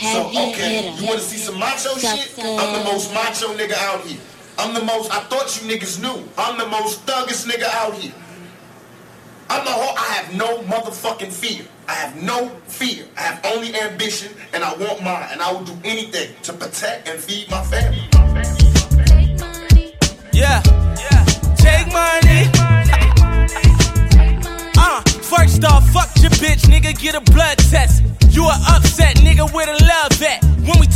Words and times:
So, 0.00 0.28
okay, 0.28 0.94
you 0.96 1.06
wanna 1.08 1.18
see 1.20 1.38
some 1.38 1.58
macho 1.58 1.96
shit? 1.98 2.38
I'm 2.38 2.78
the 2.78 2.84
most 2.84 3.12
macho 3.12 3.48
nigga 3.54 3.74
out 3.74 4.00
here. 4.02 4.20
I'm 4.56 4.72
the 4.72 4.82
most, 4.82 5.10
I 5.10 5.20
thought 5.24 5.60
you 5.60 5.68
niggas 5.68 6.00
knew. 6.00 6.22
I'm 6.38 6.56
the 6.56 6.66
most 6.66 7.04
thuggest 7.04 7.48
nigga 7.48 7.64
out 7.64 7.94
here. 7.94 8.14
I'm 9.50 9.64
the 9.64 9.72
whole, 9.72 9.96
I 9.98 10.06
have 10.14 10.34
no 10.34 10.58
motherfucking 10.62 11.32
fear. 11.32 11.64
I 11.88 11.94
have 11.94 12.14
no 12.22 12.48
fear. 12.66 13.06
I 13.16 13.22
have 13.22 13.44
only 13.46 13.74
ambition 13.74 14.32
and 14.52 14.62
I 14.62 14.72
want 14.74 15.02
mine. 15.02 15.28
And 15.32 15.42
I 15.42 15.50
will 15.52 15.64
do 15.64 15.76
anything 15.84 16.34
to 16.42 16.52
protect 16.52 17.08
and 17.08 17.18
feed 17.18 17.50
my 17.50 17.62
family. 17.64 18.02
Yeah, 20.32 20.62
yeah. 20.94 21.24
Take 21.56 21.86
money. 21.92 22.50
Uh, 24.76 25.02
first 25.22 25.64
off, 25.64 25.88
fuck 25.90 26.10
your 26.20 26.30
bitch, 26.32 26.66
nigga, 26.70 26.96
get 27.00 27.16
a 27.16 27.20
blood 27.32 27.58
test. 27.58 28.04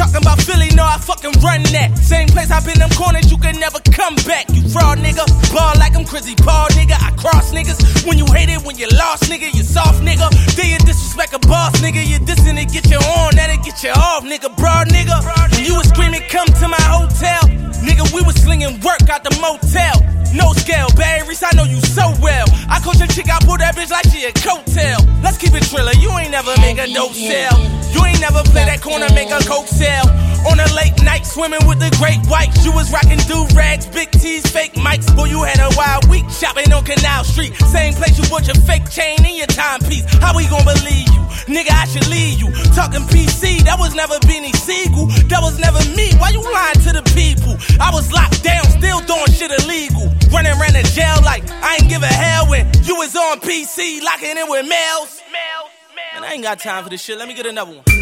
Talking 0.00 0.24
about 0.24 0.40
Philly, 0.40 0.72
no, 0.72 0.84
I 0.84 0.96
fucking 0.96 1.36
run 1.44 1.60
that. 1.76 1.92
Same 2.00 2.28
place 2.32 2.50
I've 2.50 2.64
been 2.64 2.80
them 2.80 2.88
corners, 2.96 3.28
you 3.28 3.36
can 3.36 3.60
never 3.60 3.76
come 3.92 4.16
back. 4.24 4.48
You 4.48 4.64
fraud 4.72 4.96
nigga, 5.04 5.28
ball 5.52 5.76
like 5.76 5.92
I'm 5.92 6.08
crazy, 6.08 6.32
ball 6.40 6.72
nigga. 6.72 6.96
I 6.96 7.12
cross 7.20 7.52
niggas. 7.52 8.08
When 8.08 8.16
you 8.16 8.24
hate 8.32 8.48
it, 8.48 8.64
when 8.64 8.80
you 8.80 8.88
lost 8.96 9.28
nigga, 9.28 9.52
you 9.52 9.62
soft 9.62 10.00
nigga. 10.00 10.32
Then 10.56 10.72
you 10.72 10.78
disrespect 10.88 11.36
a 11.36 11.40
boss 11.44 11.76
nigga, 11.84 12.00
you 12.00 12.16
dissing 12.24 12.56
it, 12.56 12.72
get 12.72 12.88
you 12.88 12.96
on, 12.96 13.36
that'll 13.36 13.60
get 13.60 13.84
you 13.84 13.92
off 13.92 14.24
nigga, 14.24 14.48
broad 14.56 14.88
nigga. 14.88 15.20
When 15.52 15.64
you 15.68 15.76
was 15.76 15.88
screaming, 15.92 16.24
come 16.32 16.48
to 16.48 16.66
my 16.68 16.80
hotel. 16.80 17.44
Nigga, 17.84 18.08
we 18.14 18.22
was 18.22 18.36
slinging 18.40 18.80
work 18.80 19.04
out 19.12 19.22
the 19.22 19.36
motel. 19.36 20.00
No 20.32 20.52
scale, 20.52 20.88
Barry 20.96 21.34
I 21.42 21.56
know 21.56 21.64
you 21.64 21.80
so 21.80 22.12
well. 22.20 22.46
I 22.68 22.80
coach 22.80 23.00
a 23.00 23.08
chick, 23.08 23.28
I 23.28 23.38
pull 23.44 23.58
that 23.58 23.74
bitch 23.76 23.90
like 23.90 24.06
she 24.08 24.24
a 24.24 24.32
coattail. 24.32 25.00
Let's 25.22 25.36
keep 25.38 25.54
it 25.54 25.64
triller, 25.68 25.92
you 25.98 26.10
ain't 26.18 26.30
never 26.30 26.54
make 26.60 26.78
a 26.78 26.86
dope 26.92 27.12
sale. 27.12 27.58
Ain't 28.10 28.20
never 28.20 28.42
play 28.50 28.66
that 28.66 28.82
corner, 28.82 29.06
make 29.14 29.30
a 29.30 29.38
coke 29.46 29.70
sale. 29.70 30.10
On 30.50 30.58
a 30.58 30.66
late 30.74 30.98
night, 31.04 31.22
swimming 31.26 31.62
with 31.68 31.78
the 31.78 31.94
great 32.02 32.18
whites. 32.26 32.64
You 32.66 32.72
was 32.72 32.90
rocking 32.90 33.22
do 33.30 33.46
rags, 33.54 33.86
big 33.86 34.10
tees, 34.10 34.42
fake 34.50 34.74
mics. 34.74 35.06
Boy, 35.14 35.30
you 35.30 35.42
had 35.44 35.60
a 35.62 35.70
wild 35.76 36.08
week 36.08 36.26
shopping 36.30 36.72
on 36.72 36.82
Canal 36.82 37.22
Street. 37.24 37.54
Same 37.70 37.94
place 37.94 38.18
you 38.18 38.26
bought 38.28 38.46
your 38.50 38.58
fake 38.66 38.90
chain 38.90 39.22
and 39.22 39.36
your 39.36 39.46
timepiece. 39.46 40.02
How 40.18 40.34
we 40.34 40.48
gon' 40.50 40.64
believe 40.64 41.06
you? 41.06 41.22
Nigga, 41.46 41.70
I 41.70 41.86
should 41.86 42.08
leave 42.08 42.40
you. 42.40 42.50
Talking 42.74 43.06
PC, 43.12 43.62
that 43.68 43.78
was 43.78 43.94
never 43.94 44.18
Beanie 44.26 44.56
Sigel. 44.56 45.06
That 45.30 45.38
was 45.44 45.58
never 45.60 45.78
me. 45.94 46.10
Why 46.18 46.34
you 46.34 46.42
lying 46.42 46.82
to 46.88 46.92
the 46.98 47.04
people? 47.14 47.54
I 47.78 47.94
was 47.94 48.10
locked 48.10 48.42
down, 48.42 48.64
still 48.74 49.00
doing 49.06 49.30
shit 49.30 49.54
illegal. 49.54 50.10
Running 50.34 50.56
around 50.58 50.74
the 50.74 50.82
jail 50.96 51.20
like 51.22 51.46
I 51.62 51.78
ain't 51.78 51.88
give 51.88 52.02
a 52.02 52.10
hell 52.10 52.48
when 52.50 52.66
you 52.82 52.96
was 52.96 53.14
on 53.14 53.38
PC, 53.38 54.02
locking 54.02 54.34
in 54.34 54.48
with 54.48 54.66
males. 54.66 55.20
Man, 55.94 56.24
I 56.24 56.32
ain't 56.32 56.42
got 56.42 56.58
time 56.58 56.82
for 56.82 56.90
this 56.90 57.02
shit. 57.02 57.18
Let 57.18 57.28
me 57.28 57.34
get 57.34 57.46
another 57.46 57.72
one. 57.72 57.99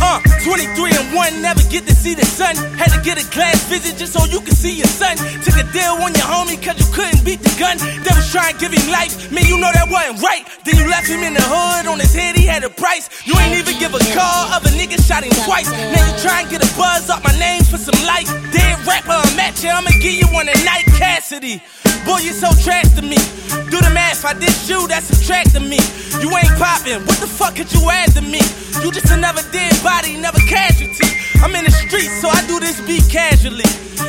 Uh, 0.00 0.22
23 0.44 0.94
and 0.94 1.14
1, 1.14 1.42
never 1.42 1.62
get 1.68 1.86
to 1.86 1.94
see 1.94 2.14
the 2.14 2.24
sun. 2.24 2.54
Had 2.78 2.94
to 2.94 3.00
get 3.02 3.18
a 3.18 3.26
glass 3.34 3.62
visit 3.68 3.98
just 3.98 4.12
so 4.12 4.24
you 4.26 4.40
could 4.40 4.56
see 4.56 4.74
your 4.74 4.86
son. 4.86 5.16
Took 5.42 5.58
a 5.58 5.66
deal 5.72 5.98
on 5.98 6.14
your 6.14 6.28
homie 6.28 6.58
cause 6.62 6.78
you 6.78 6.86
couldn't 6.94 7.24
beat 7.24 7.42
the 7.42 7.54
gun. 7.58 7.78
Was 8.18 8.32
trying 8.32 8.54
to 8.54 8.58
give 8.58 8.72
him 8.72 8.90
life, 8.90 9.30
man, 9.32 9.46
you 9.46 9.58
know 9.58 9.70
that 9.72 9.88
wasn't 9.90 10.22
right. 10.22 10.42
Then 10.64 10.76
you 10.76 10.86
left 10.90 11.06
him 11.06 11.22
in 11.22 11.34
the 11.34 11.42
hood, 11.42 11.86
on 11.86 11.98
his 11.98 12.14
head 12.14 12.36
he 12.36 12.46
had 12.46 12.64
a 12.64 12.70
price. 12.70 13.08
You 13.26 13.34
ain't 13.38 13.58
even 13.58 13.78
give 13.78 13.94
a 13.94 14.02
call, 14.14 14.52
other 14.54 14.70
niggas 14.70 15.06
shot 15.06 15.22
him 15.24 15.34
twice. 15.46 15.70
Now 15.70 16.02
you 16.02 16.14
try 16.18 16.42
and 16.42 16.50
get 16.50 16.62
a 16.62 16.70
buzz 16.76 17.10
off 17.10 17.22
my 17.24 17.34
name 17.38 17.62
for 17.64 17.78
some 17.78 17.98
life. 18.06 18.26
Dead 18.52 18.77
rapper, 18.88 19.20
a 19.20 19.36
match, 19.36 19.64
I'ma 19.64 19.90
give 20.00 20.16
you 20.16 20.26
one 20.32 20.46
tonight, 20.46 20.88
Cassidy. 20.96 21.62
Boy, 22.08 22.24
you 22.24 22.32
so 22.32 22.48
trash 22.64 22.88
to 22.96 23.02
me. 23.02 23.20
Do 23.68 23.76
the 23.84 23.90
math, 23.92 24.24
I 24.24 24.32
did 24.32 24.56
you, 24.66 24.88
that's 24.88 25.12
to 25.52 25.60
me. 25.60 25.78
You 26.24 26.32
ain't 26.32 26.56
popping, 26.56 27.04
what 27.04 27.20
the 27.20 27.28
fuck 27.28 27.54
could 27.56 27.70
you 27.72 27.84
add 27.90 28.12
to 28.16 28.22
me? 28.22 28.40
You 28.82 28.90
just 28.90 29.12
another 29.12 29.42
dead 29.52 29.76
body, 29.84 30.16
never 30.16 30.40
casualty. 30.48 31.04
I'm 31.44 31.54
in 31.54 31.64
the 31.64 31.70
streets, 31.70 32.20
so 32.20 32.28
I 32.28 32.40
do 32.46 32.58
this 32.58 32.80
beat 32.86 33.04
casually. 33.12 33.68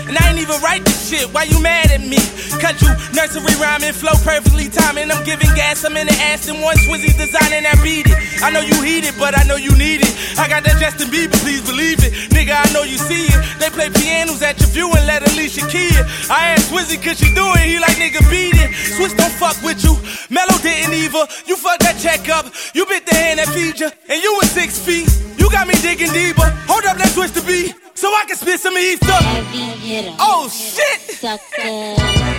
And 0.10 0.18
I 0.18 0.34
ain't 0.34 0.42
even 0.42 0.58
write 0.66 0.82
this 0.90 1.06
shit, 1.06 1.30
why 1.30 1.46
you 1.46 1.62
mad 1.62 1.94
at 1.94 2.02
me? 2.02 2.18
Cause 2.58 2.82
you 2.82 2.90
nursery 3.14 3.54
rhyming, 3.62 3.94
flow 3.94 4.18
perfectly 4.26 4.66
timing. 4.66 5.14
I'm 5.14 5.22
giving 5.22 5.54
gas, 5.54 5.86
I'm 5.86 5.94
in 6.02 6.10
the 6.10 6.18
ass, 6.18 6.50
Aston 6.50 6.66
one 6.66 6.74
Swizzy 6.82 7.14
designing 7.14 7.62
that 7.62 7.78
beat 7.86 8.10
it. 8.10 8.18
I 8.42 8.50
know 8.50 8.66
you 8.66 8.74
heat 8.82 9.06
it, 9.06 9.14
but 9.22 9.38
I 9.38 9.46
know 9.46 9.56
you 9.56 9.70
need 9.78 10.02
it. 10.02 10.10
I 10.42 10.50
got 10.50 10.66
that 10.66 10.82
Justin 10.82 11.14
Bieber, 11.14 11.38
please 11.46 11.62
believe 11.62 12.02
it. 12.02 12.34
Nigga, 12.34 12.58
I 12.58 12.66
know 12.74 12.82
you 12.82 12.98
see 12.98 13.30
it. 13.30 13.38
They 13.62 13.70
play 13.70 13.94
pianos 13.94 14.42
at 14.42 14.58
your 14.58 14.74
view 14.74 14.90
and 14.90 15.06
let 15.06 15.22
Alicia 15.30 15.62
key 15.70 15.94
it. 15.94 16.06
I 16.26 16.58
asked 16.58 16.74
Swizzy, 16.74 16.98
cause 16.98 17.22
she 17.22 17.30
do 17.38 17.46
it, 17.62 17.70
he 17.70 17.78
like 17.78 18.02
nigga 18.02 18.26
beat 18.34 18.58
it. 18.58 18.74
Switch 18.98 19.14
don't 19.14 19.30
fuck 19.38 19.62
with 19.62 19.78
you, 19.86 19.94
Mellow 20.34 20.58
didn't 20.66 20.90
either. 20.90 21.22
You 21.46 21.54
fucked 21.54 21.86
that 21.86 22.02
check 22.02 22.26
up, 22.34 22.50
you 22.74 22.82
bit 22.90 23.06
the 23.06 23.14
hand 23.14 23.38
that 23.38 23.54
feed 23.54 23.78
you, 23.78 23.94
and 24.10 24.18
you 24.18 24.34
was 24.42 24.50
six 24.50 24.82
feet. 24.82 25.06
You 25.38 25.54
got 25.54 25.70
me 25.70 25.78
digging 25.86 26.10
deeper. 26.18 26.50
Hold 26.66 26.90
up, 26.90 26.98
let's 26.98 27.14
switch 27.14 27.38
the 27.38 27.46
beat. 27.46 27.78
So 27.94 28.10
I 28.10 28.26
can 28.26 28.38
spit 28.38 28.60
some 28.60 28.74
ether. 28.74 29.69
Oh 29.92 30.48
shit! 30.50 31.02
Sucker. 31.18 31.66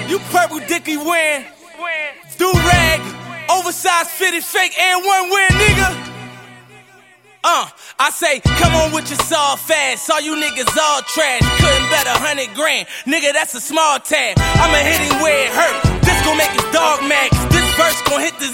You 0.08 0.20
purple 0.30 0.60
dicky 0.68 0.96
wearing, 0.96 1.44
do 2.38 2.52
rag, 2.52 3.00
oversized 3.50 4.10
fitted 4.10 4.44
fake 4.44 4.78
and 4.78 5.04
one 5.04 5.30
wearing 5.30 5.56
nigga. 5.58 6.06
Uh, 7.42 7.66
I 7.98 8.10
say, 8.10 8.38
come 8.40 8.74
on 8.74 8.92
with 8.92 9.08
your 9.10 9.18
saw 9.18 9.56
fast. 9.56 10.08
All 10.10 10.20
you 10.20 10.36
niggas 10.36 10.76
all 10.78 11.00
trash. 11.02 11.40
Couldn't 11.58 11.90
bet 11.90 12.06
a 12.06 12.14
hundred 12.20 12.54
grand. 12.54 12.86
Nigga, 13.06 13.32
that's 13.32 13.54
a 13.54 13.60
small 13.60 13.98
tab. 13.98 14.36
I'ma 14.38 14.76
hit 14.86 15.00
him 15.10 15.19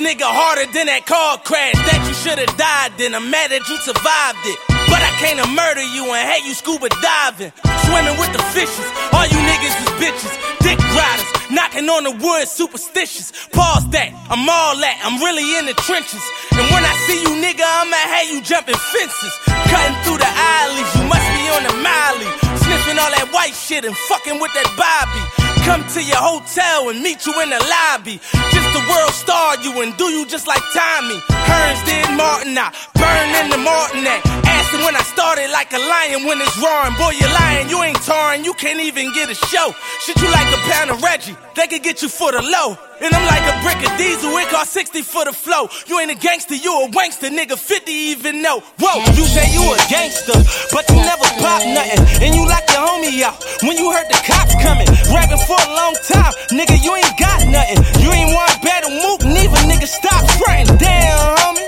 nigga 0.07 0.23
harder 0.23 0.71
than 0.71 0.87
that 0.87 1.03
car 1.03 1.35
crash. 1.43 1.75
That 1.75 1.99
you 2.07 2.15
should've 2.15 2.55
died, 2.55 2.95
then 2.95 3.11
I'm 3.11 3.27
mad 3.27 3.51
that 3.51 3.67
you 3.67 3.77
survived 3.83 4.39
it. 4.47 4.59
But 4.87 5.03
I 5.03 5.11
can't 5.19 5.43
murder 5.51 5.83
you 5.83 6.07
and 6.07 6.23
hate 6.31 6.47
you 6.47 6.55
scuba 6.55 6.87
diving. 7.03 7.51
Swimming 7.91 8.15
with 8.15 8.31
the 8.31 8.39
fishes. 8.55 8.87
All 9.11 9.27
you 9.27 9.41
niggas 9.43 9.75
is 9.75 9.91
bitches. 9.99 10.35
Dick 10.63 10.79
riders. 10.95 11.31
Knocking 11.51 11.91
on 11.91 12.07
the 12.07 12.15
wood, 12.15 12.47
superstitious. 12.47 13.35
Pause 13.51 13.91
that. 13.99 14.15
I'm 14.31 14.47
all 14.47 14.79
that. 14.79 14.97
I'm 15.03 15.19
really 15.19 15.59
in 15.59 15.67
the 15.67 15.75
trenches. 15.83 16.23
And 16.55 16.67
when 16.71 16.87
I 16.87 16.95
see 17.11 17.19
you, 17.27 17.33
nigga, 17.43 17.67
I'ma 17.67 17.99
have 17.99 18.31
you 18.31 18.39
jumping 18.47 18.79
fences. 18.79 19.35
Cutting 19.67 19.99
through 20.07 20.23
the 20.23 20.31
alleys. 20.31 20.91
You 21.03 21.05
must 21.11 21.27
be 21.35 21.43
on 21.51 21.63
the 21.67 21.75
Miley. 21.83 22.31
Sniffing 22.63 22.99
all 23.03 23.11
that 23.11 23.27
white 23.35 23.59
shit 23.59 23.83
and 23.83 23.97
fucking 24.07 24.39
with 24.39 24.55
that 24.55 24.71
Bobby. 24.79 25.46
Come 25.67 25.83
to 25.99 26.01
your 26.01 26.23
hotel 26.23 26.91
and 26.91 27.03
meet 27.03 27.27
you 27.27 27.35
in 27.43 27.51
the 27.51 27.59
lobby. 27.59 28.23
Just 28.55 28.71
the 28.71 28.87
world 28.87 29.11
star 29.11 29.59
you 29.67 29.83
and 29.83 29.91
do 29.99 30.05
you 30.15 30.23
just 30.25 30.47
like 30.47 30.63
Tommy. 30.71 31.19
Hearns 31.27 31.83
did 31.83 32.07
Martin, 32.15 32.55
I 32.55 32.71
burn 32.95 33.29
in 33.43 33.51
the 33.51 33.59
Martin 33.59 34.07
at. 34.07 34.23
Asking 34.47 34.87
when 34.87 34.95
I 34.95 35.03
started 35.03 35.51
like 35.51 35.75
a 35.75 35.83
lion 35.83 36.23
when 36.23 36.39
it's 36.39 36.55
roaring. 36.63 36.95
Boy, 36.95 37.19
you're 37.19 37.35
lying, 37.35 37.67
you 37.67 37.83
ain't 37.83 37.99
touring, 38.07 38.45
you 38.47 38.55
can't 38.55 38.79
even 38.79 39.11
get 39.13 39.27
a 39.27 39.35
show. 39.35 39.75
Shit, 40.07 40.23
you 40.23 40.31
like 40.31 40.47
a 40.55 40.61
pound 40.71 40.95
of 40.95 41.03
Reggie, 41.03 41.35
they 41.59 41.67
could 41.67 41.83
get 41.83 42.01
you 42.01 42.09
for 42.09 42.31
the 42.31 42.47
low. 42.47 42.79
And 43.03 43.11
I'm 43.11 43.27
like 43.27 43.43
a 43.43 43.55
brick 43.67 43.83
of 43.83 43.91
diesel, 43.99 44.36
60 44.67 45.03
for 45.03 45.25
the 45.25 45.33
flow. 45.33 45.69
You 45.87 46.01
ain't 46.01 46.11
a 46.11 46.19
gangster, 46.19 46.55
you 46.55 46.73
a 46.83 46.89
wankster, 46.91 47.31
nigga, 47.31 47.57
50 47.57 47.93
even 47.93 48.43
know. 48.43 48.61
Whoa, 48.83 48.99
you 49.15 49.25
say 49.25 49.47
you 49.55 49.63
a 49.63 49.79
gangster, 49.89 50.35
but 50.75 50.85
you 50.91 50.97
never 50.97 51.25
pop 51.39 51.63
nothing. 51.63 52.03
And 52.21 52.35
you 52.35 52.43
lock 52.45 52.67
your 52.75 52.83
homie 52.83 53.23
out 53.23 53.39
when 53.63 53.79
you 53.79 53.93
heard 53.93 54.11
the 54.11 54.19
cops 54.27 54.55
coming. 54.59 54.89
Rapping 55.15 55.41
for 55.47 55.57
a 55.57 55.71
long 55.71 55.95
time, 56.11 56.35
nigga, 56.51 56.83
you 56.83 56.93
ain't 56.99 57.17
got 57.17 57.47
nothing. 57.47 57.79
You 58.03 58.11
ain't 58.11 58.35
want 58.35 58.61
battle 58.61 58.91
move, 58.91 59.23
neither 59.23 59.63
nigga 59.71 59.87
stop 59.87 60.27
frontin'. 60.37 60.77
Damn, 60.79 61.37
homie. 61.39 61.67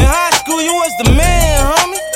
In 0.00 0.02
high 0.02 0.34
school, 0.40 0.60
you 0.62 0.72
was 0.72 0.92
the 1.04 1.12
man, 1.12 1.76
homie. 1.76 2.06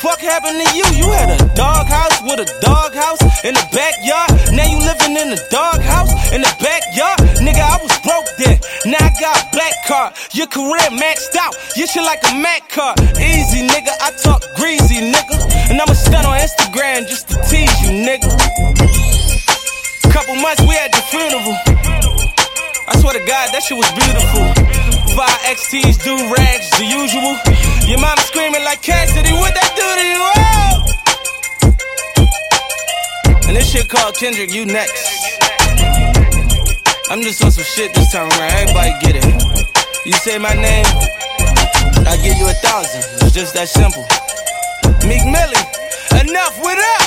Fuck 0.00 0.20
happened 0.20 0.56
to 0.56 0.68
you? 0.72 0.86
You 0.96 1.12
had 1.12 1.28
a 1.28 1.54
doghouse 1.54 2.22
with 2.24 2.40
a 2.40 2.48
doghouse 2.64 3.20
in 3.44 3.52
the 3.52 3.66
backyard. 3.68 4.32
Now 4.56 4.64
you 4.64 4.80
living 4.80 5.12
in 5.12 5.28
the 5.28 5.40
doghouse 5.52 6.08
in 6.32 6.40
the 6.40 6.48
backyard. 6.56 7.20
Nigga, 7.44 7.60
I 7.60 7.76
was 7.84 7.89
Your 9.90 10.46
career 10.46 10.86
maxed 10.94 11.34
out. 11.34 11.52
You 11.74 11.84
shit 11.84 12.04
like 12.04 12.22
a 12.30 12.34
Mac 12.38 12.68
car. 12.68 12.94
Easy, 13.18 13.66
nigga. 13.66 13.90
I 13.98 14.14
talk 14.22 14.40
greasy, 14.54 15.02
nigga. 15.10 15.34
And 15.66 15.82
I'ma 15.82 15.94
stunt 15.94 16.26
on 16.26 16.38
Instagram 16.38 17.08
just 17.08 17.28
to 17.30 17.34
tease 17.50 17.74
you, 17.82 17.90
nigga. 18.06 18.30
Couple 20.14 20.36
months 20.36 20.62
we 20.62 20.78
had 20.78 20.92
the 20.92 21.02
funeral. 21.10 21.58
I 22.86 22.94
swear 23.02 23.18
to 23.18 23.24
God, 23.26 23.50
that 23.50 23.64
shit 23.66 23.76
was 23.76 23.90
beautiful. 23.98 24.46
Five 25.18 25.58
XTs, 25.58 25.98
do 26.04 26.14
rags, 26.38 26.70
the 26.78 26.86
usual. 26.86 27.34
Your 27.90 27.98
mom 27.98 28.16
screaming 28.18 28.62
like 28.62 28.82
Cassidy, 28.82 29.32
what 29.42 29.54
that 29.58 29.74
do 29.74 29.82
to 29.98 30.04
you? 30.06 30.22
Oh! 30.38 30.86
And 33.48 33.56
this 33.56 33.66
shit 33.68 33.88
called 33.88 34.14
Kendrick, 34.14 34.54
you 34.54 34.66
next. 34.66 35.02
I'm 37.10 37.22
just 37.22 37.42
on 37.42 37.50
some 37.50 37.64
shit 37.64 37.92
this 37.92 38.12
time 38.12 38.30
around. 38.30 38.52
Everybody 38.52 38.94
get 39.02 39.16
it. 39.18 39.79
You 40.06 40.12
say 40.12 40.38
my 40.38 40.54
name, 40.54 40.86
I 42.06 42.16
give 42.22 42.36
you 42.38 42.48
a 42.48 42.54
thousand. 42.54 43.02
It's 43.20 43.32
just 43.32 43.52
that 43.54 43.68
simple. 43.68 44.06
Meek 45.06 45.24
Millie, 45.28 45.66
enough 46.24 46.56
with 46.64 46.78
us. 46.78 46.99